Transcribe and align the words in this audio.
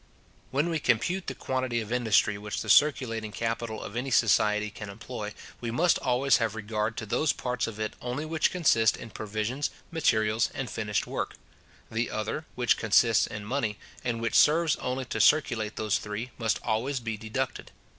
When 0.49 0.69
we 0.69 0.79
compute 0.79 1.27
the 1.27 1.35
quantity 1.35 1.79
of 1.79 1.91
industry 1.91 2.35
which 2.35 2.63
the 2.63 2.71
circulating 2.71 3.31
capital 3.31 3.83
of 3.83 3.95
any 3.95 4.09
society 4.09 4.71
can 4.71 4.89
employ, 4.89 5.31
we 5.59 5.69
must 5.69 5.99
always 5.99 6.37
have 6.37 6.55
regard 6.55 6.97
to 6.97 7.05
those 7.05 7.33
parts 7.33 7.67
of 7.67 7.79
it 7.79 7.93
only 8.01 8.25
which 8.25 8.49
consist 8.49 8.97
in 8.97 9.11
provisions, 9.11 9.69
materials, 9.91 10.49
and 10.55 10.71
finished 10.71 11.05
work; 11.05 11.35
the 11.91 12.09
other, 12.09 12.47
which 12.55 12.77
consists 12.77 13.27
in 13.27 13.45
money, 13.45 13.77
and 14.03 14.19
which 14.19 14.33
serves 14.33 14.75
only 14.77 15.05
to 15.05 15.21
circulate 15.21 15.75
those 15.75 15.99
three, 15.99 16.31
must 16.39 16.59
always 16.63 16.99
be 16.99 17.15
deducted. 17.15 17.69